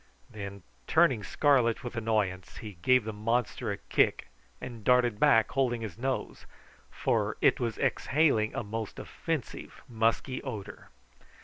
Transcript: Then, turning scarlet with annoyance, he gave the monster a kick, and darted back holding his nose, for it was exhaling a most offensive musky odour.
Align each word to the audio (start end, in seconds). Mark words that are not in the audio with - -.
Then, 0.31 0.63
turning 0.87 1.23
scarlet 1.23 1.83
with 1.83 1.95
annoyance, 1.95 2.57
he 2.57 2.79
gave 2.81 3.03
the 3.03 3.13
monster 3.13 3.71
a 3.71 3.77
kick, 3.77 4.29
and 4.59 4.83
darted 4.83 5.19
back 5.19 5.51
holding 5.51 5.81
his 5.81 5.95
nose, 5.99 6.47
for 6.89 7.37
it 7.39 7.59
was 7.59 7.77
exhaling 7.77 8.55
a 8.55 8.63
most 8.63 8.97
offensive 8.97 9.83
musky 9.87 10.41
odour. 10.41 10.89